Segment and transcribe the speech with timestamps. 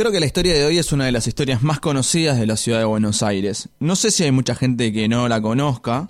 [0.00, 2.56] Creo que la historia de hoy es una de las historias más conocidas de la
[2.56, 3.68] ciudad de Buenos Aires.
[3.80, 6.08] No sé si hay mucha gente que no la conozca.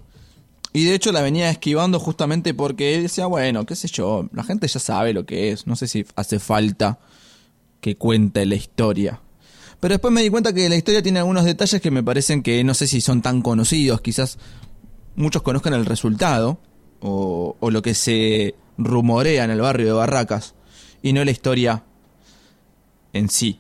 [0.72, 4.68] Y de hecho la venía esquivando justamente porque decía, bueno, qué sé yo, la gente
[4.68, 5.66] ya sabe lo que es.
[5.66, 7.00] No sé si hace falta
[7.80, 9.20] que cuente la historia.
[9.80, 12.62] Pero después me di cuenta que la historia tiene algunos detalles que me parecen que
[12.62, 14.02] no sé si son tan conocidos.
[14.02, 14.38] Quizás
[15.16, 16.60] muchos conozcan el resultado
[17.00, 20.54] o, o lo que se rumorea en el barrio de Barracas
[21.02, 21.82] y no la historia
[23.12, 23.58] en sí.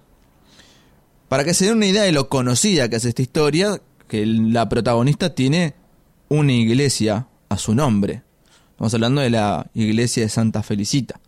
[1.30, 4.68] Para que se den una idea de lo conocida que es esta historia, que la
[4.68, 5.76] protagonista tiene
[6.28, 8.24] una iglesia a su nombre.
[8.70, 11.20] Estamos hablando de la iglesia de Santa Felicita,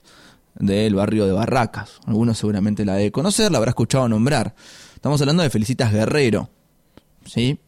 [0.57, 2.01] del barrio de Barracas.
[2.05, 4.57] Algunos seguramente la de conocer, la habrá escuchado nombrar.
[4.97, 6.51] Estamos hablando de Felicitas Guerrero.
[7.25, 7.61] ¿Sí?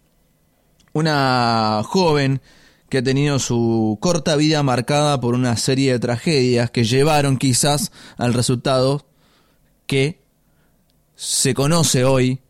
[0.92, 2.42] Una joven
[2.88, 7.92] que ha tenido su corta vida marcada por una serie de tragedias que llevaron quizás
[8.16, 9.06] al resultado
[9.86, 10.23] que
[11.16, 12.40] se conoce hoy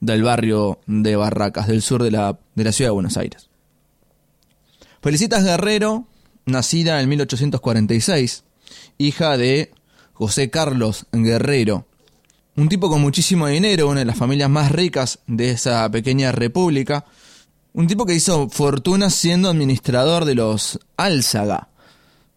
[0.00, 3.48] del barrio de Barracas, del sur de la, de la ciudad de Buenos Aires.
[5.02, 6.06] Felicitas Guerrero,
[6.46, 8.44] nacida en 1846,
[8.98, 9.72] hija de
[10.12, 11.86] José Carlos Guerrero,
[12.56, 17.04] un tipo con muchísimo dinero, una de las familias más ricas de esa pequeña república,
[17.72, 21.68] un tipo que hizo fortuna siendo administrador de los Álzaga,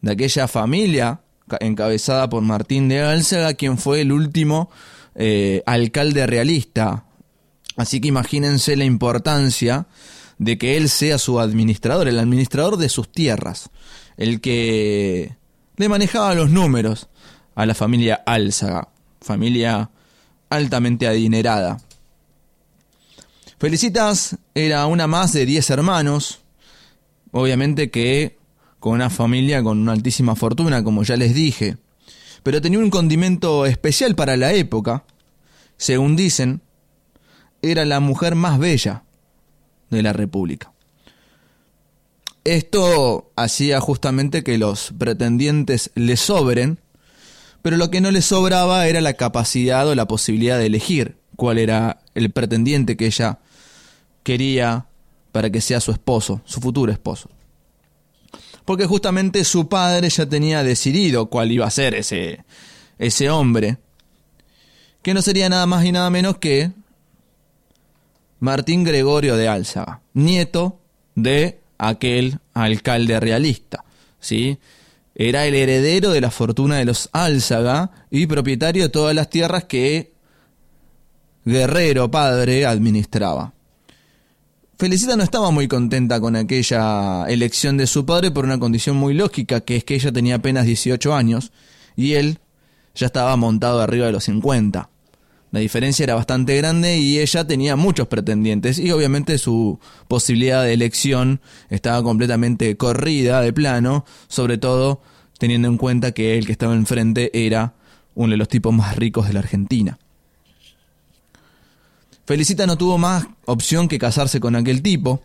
[0.01, 1.21] de aquella familia
[1.59, 4.69] encabezada por Martín de Álzaga, quien fue el último
[5.17, 7.05] eh, alcalde realista.
[7.75, 9.87] Así que imagínense la importancia
[10.37, 13.69] de que él sea su administrador, el administrador de sus tierras,
[14.17, 15.35] el que
[15.75, 17.09] le manejaba los números
[17.55, 19.89] a la familia Álzaga, familia
[20.49, 21.79] altamente adinerada.
[23.59, 26.41] Felicitas era una más de 10 hermanos,
[27.31, 28.37] obviamente que
[28.79, 31.77] con una familia con una altísima fortuna, como ya les dije
[32.43, 35.03] pero tenía un condimento especial para la época.
[35.77, 36.61] Según dicen,
[37.61, 39.03] era la mujer más bella
[39.89, 40.71] de la República.
[42.43, 46.79] Esto hacía justamente que los pretendientes le sobren,
[47.61, 51.57] pero lo que no le sobraba era la capacidad o la posibilidad de elegir cuál
[51.57, 53.39] era el pretendiente que ella
[54.23, 54.85] quería
[55.31, 57.29] para que sea su esposo, su futuro esposo
[58.67, 62.43] porque justamente su padre ya tenía decidido cuál iba a ser ese,
[62.99, 63.77] ese hombre,
[65.01, 66.73] que no sería nada más y nada menos que
[68.41, 70.81] Martín Gregorio de Álzaga, nieto
[71.15, 73.85] de aquel alcalde realista,
[74.19, 74.59] ¿sí?
[75.15, 79.63] Era el heredero de la fortuna de los Álzaga y propietario de todas las tierras
[79.63, 80.11] que
[81.45, 83.53] Guerrero padre administraba.
[84.79, 89.15] Felicita no estaba muy contenta con aquella elección de su padre por una condición muy
[89.15, 91.51] lógica, que es que ella tenía apenas 18 años
[91.95, 92.37] y él
[92.93, 94.87] ya estaba montado arriba de los 50.
[95.49, 100.73] La diferencia era bastante grande y ella tenía muchos pretendientes y obviamente su posibilidad de
[100.73, 105.01] elección estaba completamente corrida de plano, sobre todo
[105.39, 107.73] teniendo en cuenta que el que estaba enfrente era
[108.13, 109.97] uno de los tipos más ricos de la Argentina.
[112.27, 115.23] Felicita no tuvo más opción que casarse con aquel tipo.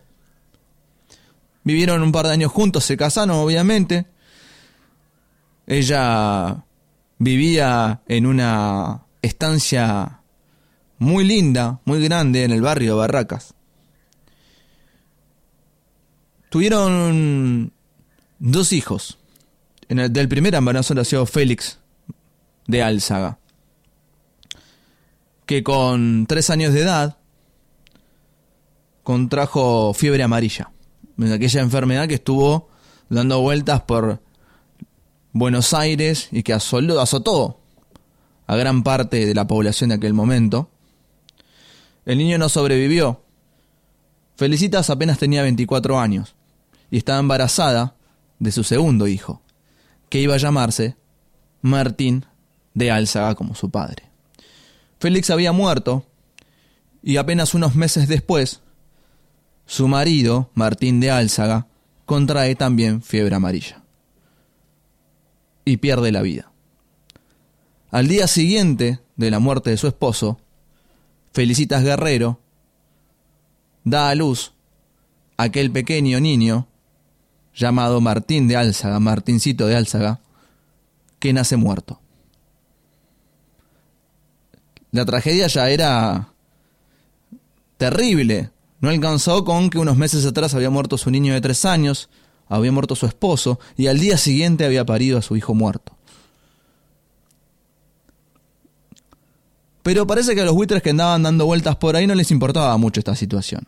[1.65, 4.05] Vivieron un par de años juntos, se casaron obviamente.
[5.67, 6.63] Ella
[7.17, 10.21] vivía en una estancia
[10.97, 13.53] muy linda, muy grande en el barrio de Barracas.
[16.49, 17.73] Tuvieron
[18.39, 19.17] dos hijos.
[19.89, 21.79] El, del primer embarazo nació Félix
[22.65, 23.39] de Álzaga
[25.45, 27.17] que con tres años de edad
[29.03, 30.71] contrajo fiebre amarilla.
[31.19, 32.69] Aquella enfermedad que estuvo
[33.09, 34.21] dando vueltas por
[35.31, 37.59] Buenos Aires y que azotó
[38.47, 40.69] a gran parte de la población de aquel momento.
[42.05, 43.21] El niño no sobrevivió.
[44.35, 46.35] Felicitas apenas tenía 24 años
[46.89, 47.95] y estaba embarazada
[48.39, 49.41] de su segundo hijo,
[50.09, 50.97] que iba a llamarse
[51.61, 52.25] Martín
[52.73, 54.12] de Álzaga como su padre.
[55.03, 56.05] Félix había muerto
[57.01, 58.61] y apenas unos meses después,
[59.65, 61.67] su marido, Martín de Álzaga,
[62.05, 63.83] contrae también fiebre amarilla
[65.65, 66.53] y pierde la vida.
[67.91, 70.39] Al día siguiente de la muerte de su esposo,
[71.33, 72.39] Felicitas Guerrero
[73.83, 74.53] da a luz
[75.35, 76.69] aquel pequeño niño
[77.53, 80.21] llamado Martín de Álzaga, Martincito de Álzaga,
[81.19, 81.99] que nace muerto.
[84.93, 86.29] La tragedia ya era
[87.77, 88.51] terrible.
[88.79, 92.09] No alcanzó con que unos meses atrás había muerto su niño de tres años,
[92.47, 95.97] había muerto su esposo y al día siguiente había parido a su hijo muerto.
[99.81, 102.77] Pero parece que a los buitres que andaban dando vueltas por ahí no les importaba
[102.77, 103.65] mucho esta situación.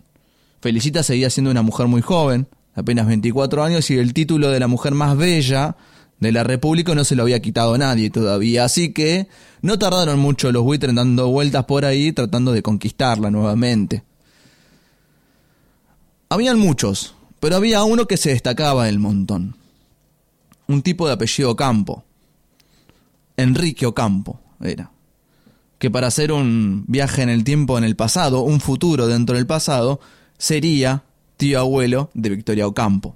[0.62, 4.68] Felicita seguía siendo una mujer muy joven, apenas 24 años, y el título de la
[4.68, 5.76] mujer más bella
[6.26, 8.66] de la República no se lo había quitado nadie todavía.
[8.66, 9.28] Así que
[9.62, 14.04] no tardaron mucho los buitres dando vueltas por ahí tratando de conquistarla nuevamente.
[16.30, 19.56] Habían muchos, pero había uno que se destacaba del montón.
[20.68, 22.04] Un tipo de apellido Campo.
[23.38, 24.92] Enrique Ocampo era.
[25.78, 29.46] Que para hacer un viaje en el tiempo en el pasado, un futuro dentro del
[29.46, 30.00] pasado,
[30.38, 31.04] sería
[31.38, 33.16] tío abuelo de Victoria Ocampo.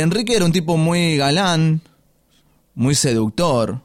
[0.00, 1.80] Enrique era un tipo muy galán,
[2.74, 3.80] muy seductor,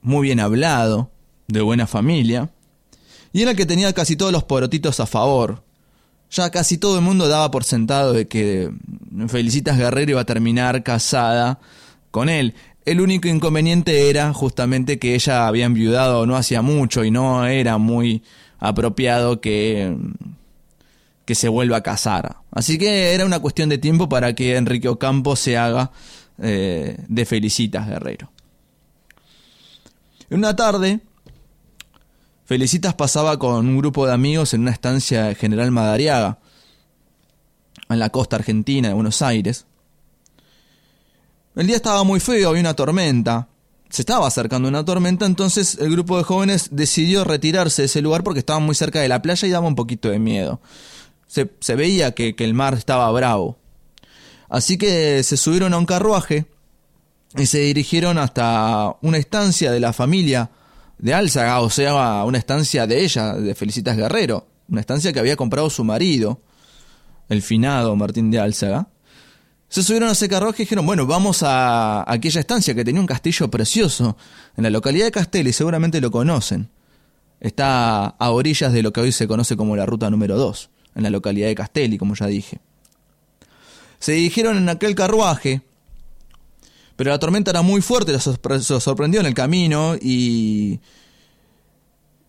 [0.00, 1.10] muy bien hablado,
[1.48, 2.50] de buena familia,
[3.32, 5.62] y era el que tenía casi todos los porotitos a favor.
[6.30, 8.70] Ya casi todo el mundo daba por sentado de que
[9.28, 11.60] Felicitas Guerrero iba a terminar casada
[12.10, 12.54] con él.
[12.84, 17.78] El único inconveniente era justamente que ella había enviudado no hacía mucho y no era
[17.78, 18.22] muy
[18.58, 19.96] apropiado que,
[21.24, 22.36] que se vuelva a casar.
[22.50, 25.92] Así que era una cuestión de tiempo para que Enrique Ocampo se haga
[26.38, 28.30] eh, de Felicitas Guerrero.
[30.30, 31.00] En una tarde,
[32.44, 36.38] Felicitas pasaba con un grupo de amigos en una estancia de General Madariaga,
[37.88, 39.66] en la costa argentina de Buenos Aires.
[41.54, 43.48] El día estaba muy feo, había una tormenta.
[43.90, 48.24] Se estaba acercando una tormenta, entonces el grupo de jóvenes decidió retirarse de ese lugar
[48.24, 50.60] porque estaban muy cerca de la playa y daba un poquito de miedo.
[51.32, 53.56] Se, veía que, que el mar estaba bravo.
[54.50, 56.44] Así que se subieron a un carruaje
[57.36, 60.50] y se dirigieron hasta una estancia de la familia
[60.98, 65.36] de Álzaga, o sea, una estancia de ella, de Felicitas Guerrero, una estancia que había
[65.36, 66.42] comprado su marido,
[67.30, 68.88] el finado Martín de Álzaga.
[69.68, 73.06] Se subieron a ese carruaje y dijeron, bueno, vamos a aquella estancia que tenía un
[73.06, 74.18] castillo precioso
[74.54, 76.68] en la localidad de Castelli, seguramente lo conocen.
[77.40, 81.02] Está a orillas de lo que hoy se conoce como la ruta número 2, en
[81.02, 82.60] la localidad de Castelli, como ya dije.
[83.98, 85.62] Se dirigieron en aquel carruaje,
[86.96, 90.80] pero la tormenta era muy fuerte, los sorprendió en el camino y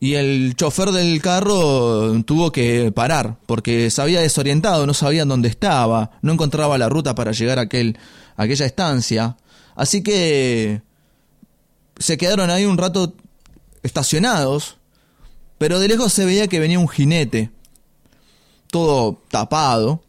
[0.04, 5.48] y el chofer del carro tuvo que parar porque se había desorientado, no sabía dónde
[5.48, 7.98] estaba, no encontraba la ruta para llegar a, aquel,
[8.36, 9.38] a aquella estancia.
[9.76, 10.82] Así que
[11.98, 13.14] se quedaron ahí un rato
[13.82, 14.76] estacionados,
[15.58, 17.52] pero de lejos se veía que venía un jinete,
[18.74, 20.04] todo tapado,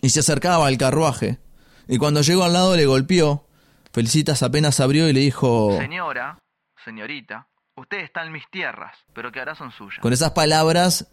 [0.00, 1.38] y se acercaba al carruaje.
[1.88, 3.44] Y cuando llegó al lado le golpeó.
[3.92, 5.76] Felicitas apenas abrió y le dijo...
[5.78, 6.38] Señora,
[6.84, 7.48] señorita,
[7.78, 9.98] Usted está en mis tierras, pero que ahora son suyas.
[10.00, 11.08] Con esas palabras,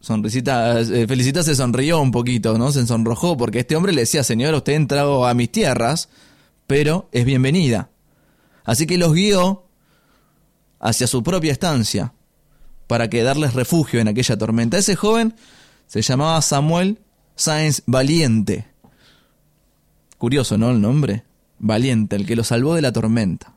[0.00, 2.70] Sonrisita, eh, Felicita se sonrió un poquito, ¿no?
[2.70, 6.10] Se sonrojó porque este hombre le decía, señora, usted ha entrado a mis tierras,
[6.66, 7.88] pero es bienvenida.
[8.64, 9.64] Así que los guió
[10.80, 12.12] hacia su propia estancia
[12.88, 14.76] para que darles refugio en aquella tormenta.
[14.76, 15.34] Ese joven
[15.92, 17.00] se llamaba Samuel
[17.36, 18.64] Sáenz Valiente.
[20.16, 20.70] Curioso, ¿no?
[20.70, 21.24] El nombre.
[21.58, 23.52] Valiente, el que lo salvó de la tormenta.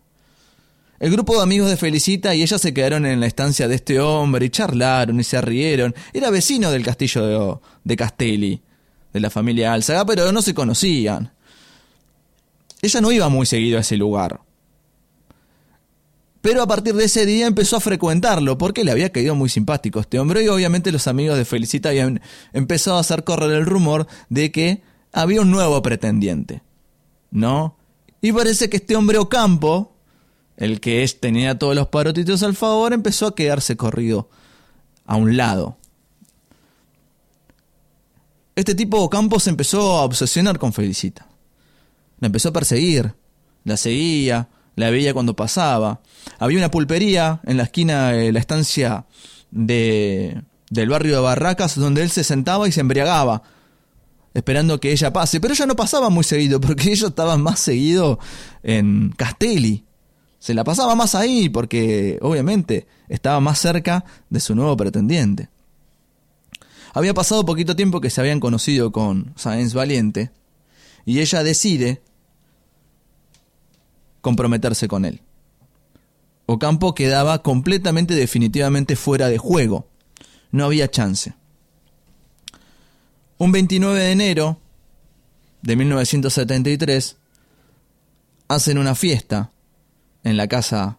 [1.00, 4.02] El grupo de amigos de Felicita y ella se quedaron en la estancia de este
[4.02, 5.96] hombre y charlaron y se rieron.
[6.12, 8.62] Era vecino del castillo de, Castelli,
[9.14, 11.32] de la familia Álzaga, pero no se conocían.
[12.82, 14.42] Ella no iba muy seguido a ese lugar.
[16.46, 20.00] Pero a partir de ese día empezó a frecuentarlo porque le había caído muy simpático
[20.00, 22.22] este hombre y obviamente los amigos de Felicita habían
[22.54, 26.62] empezado a hacer correr el rumor de que había un nuevo pretendiente.
[27.32, 27.78] ¿No?
[28.22, 29.96] Y parece que este hombre Ocampo,
[30.56, 34.30] el que tenía todos los parotitos al favor, empezó a quedarse corrido
[35.08, 35.80] a un lado.
[38.56, 41.28] Este tipo Campos se empezó a obsesionar con Felicita.
[42.20, 43.16] La empezó a perseguir,
[43.64, 46.02] la seguía, la veía cuando pasaba.
[46.40, 49.06] Había una pulpería en la esquina de la estancia
[49.52, 53.44] de, del barrio de Barracas donde él se sentaba y se embriagaba,
[54.34, 55.40] esperando que ella pase.
[55.40, 58.20] Pero ella no pasaba muy seguido, porque ellos estaban más seguido
[58.64, 59.86] en Castelli,
[60.46, 65.50] se la pasaba más ahí porque obviamente estaba más cerca de su nuevo pretendiente.
[66.94, 70.30] Había pasado poquito tiempo que se habían conocido con Sáenz Valiente
[71.04, 72.04] y ella decide
[74.26, 75.22] comprometerse con él.
[76.48, 79.88] Ocampo quedaba completamente definitivamente fuera de juego.
[80.50, 81.36] No había chance.
[83.38, 84.58] Un 29 de enero
[85.62, 87.18] de 1973
[88.48, 89.52] hacen una fiesta
[90.24, 90.98] en la casa,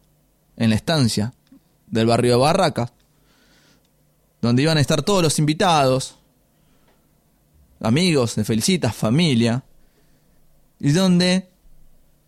[0.56, 1.34] en la estancia
[1.88, 2.92] del barrio de Barracas,
[4.40, 6.16] donde iban a estar todos los invitados,
[7.80, 9.64] amigos de Felicitas, familia,
[10.78, 11.55] y donde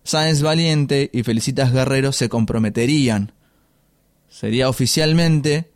[0.08, 3.32] Sáenz Valiente y Felicitas Guerrero se comprometerían
[4.30, 5.70] Sería oficialmente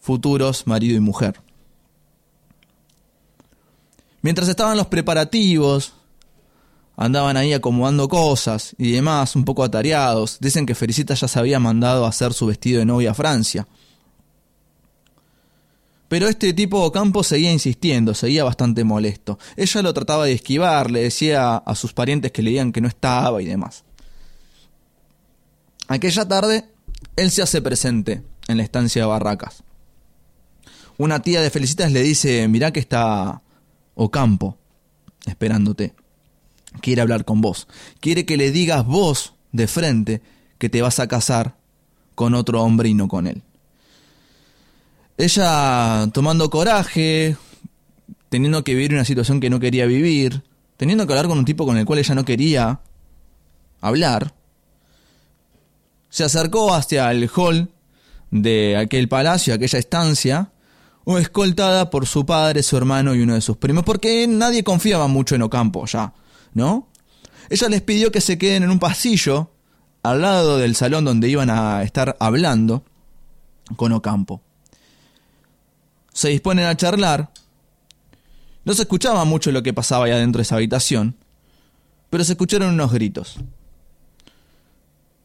[0.00, 1.40] futuros marido y mujer.
[4.22, 5.94] Mientras estaban los preparativos,
[6.96, 10.38] andaban ahí acomodando cosas y demás, un poco atareados.
[10.38, 13.66] Dicen que Felicita ya se había mandado a hacer su vestido de novia a Francia.
[16.10, 19.38] Pero este tipo Campo seguía insistiendo, seguía bastante molesto.
[19.56, 22.88] Ella lo trataba de esquivar, le decía a sus parientes que le digan que no
[22.88, 23.84] estaba y demás.
[25.86, 26.64] Aquella tarde,
[27.14, 29.62] él se hace presente en la estancia de Barracas.
[30.98, 33.42] Una tía de Felicitas le dice, mirá que está
[33.94, 34.58] Ocampo
[35.26, 35.94] esperándote.
[36.80, 37.68] Quiere hablar con vos.
[38.00, 40.22] Quiere que le digas vos de frente
[40.58, 41.56] que te vas a casar
[42.16, 43.44] con otro hombre y no con él.
[45.20, 47.36] Ella tomando coraje,
[48.30, 50.42] teniendo que vivir una situación que no quería vivir,
[50.78, 52.80] teniendo que hablar con un tipo con el cual ella no quería
[53.82, 54.32] hablar,
[56.08, 57.70] se acercó hacia el hall
[58.30, 60.52] de aquel palacio, aquella estancia,
[61.04, 65.06] o escoltada por su padre, su hermano y uno de sus primos, porque nadie confiaba
[65.06, 66.14] mucho en Ocampo ya,
[66.54, 66.88] ¿no?
[67.50, 69.50] Ella les pidió que se queden en un pasillo
[70.02, 72.84] al lado del salón donde iban a estar hablando
[73.76, 74.40] con Ocampo
[76.12, 77.30] se disponen a charlar.
[78.64, 81.16] No se escuchaba mucho lo que pasaba allá dentro de esa habitación,
[82.10, 83.38] pero se escucharon unos gritos.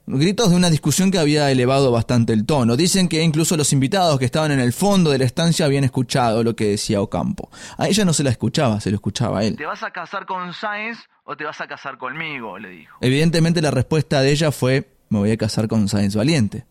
[0.07, 2.77] Gritos de una discusión que había elevado bastante el tono.
[2.77, 6.43] Dicen que incluso los invitados que estaban en el fondo de la estancia habían escuchado
[6.43, 7.49] lo que decía Ocampo.
[7.77, 9.55] A ella no se la escuchaba, se lo escuchaba a él.
[9.55, 12.59] ¿Te vas a casar con Sáenz o te vas a casar conmigo?
[12.59, 12.95] le dijo.
[13.01, 16.65] Evidentemente la respuesta de ella fue, me voy a casar con Sáenz Valiente.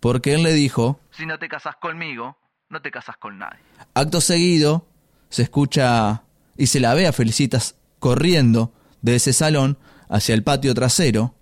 [0.00, 2.38] Porque él le dijo, si no te casas conmigo,
[2.70, 3.58] no te casas con nadie.
[3.94, 4.86] Acto seguido,
[5.28, 6.22] se escucha
[6.56, 8.72] y se la ve a Felicitas corriendo
[9.02, 9.76] de ese salón
[10.08, 11.34] hacia el patio trasero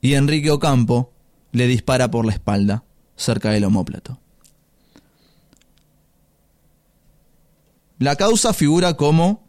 [0.00, 1.12] y Enrique Ocampo
[1.52, 2.84] le dispara por la espalda,
[3.16, 4.20] cerca del homóplato.
[7.98, 9.44] La causa figura como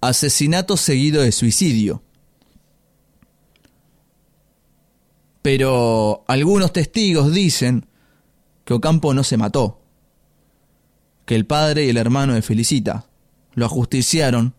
[0.00, 2.02] asesinato seguido de suicidio.
[5.42, 7.85] Pero algunos testigos dicen
[8.66, 9.80] que Ocampo no se mató,
[11.24, 13.06] que el padre y el hermano de Felicita
[13.54, 14.54] lo ajusticiaron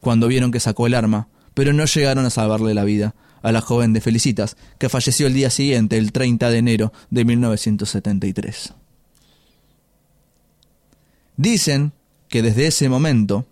[0.00, 3.60] cuando vieron que sacó el arma, pero no llegaron a salvarle la vida a la
[3.60, 8.72] joven de Felicitas, que falleció el día siguiente, el 30 de enero de 1973.
[11.36, 11.92] Dicen
[12.28, 13.46] que desde ese momento,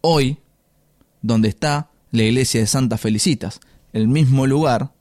[0.00, 0.38] hoy,
[1.22, 3.60] donde está la iglesia de Santa Felicitas,
[3.92, 4.92] el mismo lugar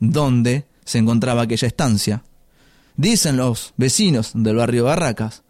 [0.00, 2.24] donde se encontraba aquella estancia.
[2.96, 5.42] Dicen los vecinos del barrio Barracas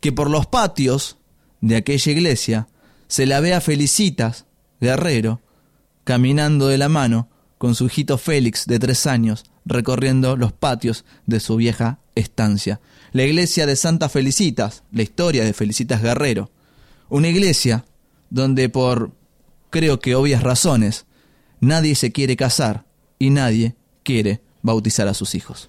[0.00, 1.16] que por los patios
[1.60, 2.68] de aquella iglesia
[3.08, 4.46] se la ve a Felicitas,
[4.80, 5.40] guerrero,
[6.04, 11.40] caminando de la mano con su hijito Félix de tres años, recorriendo los patios de
[11.40, 12.80] su vieja estancia.
[13.12, 16.50] La iglesia de Santa Felicitas, la historia de Felicitas Guerrero.
[17.08, 17.84] Una iglesia
[18.30, 19.12] donde por,
[19.70, 21.06] creo que obvias razones,
[21.60, 22.84] nadie se quiere casar
[23.18, 25.68] y nadie quiere bautizar a sus hijos.